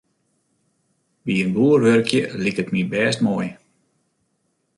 [1.25, 3.49] By in boer wurkje liket my bêst moai.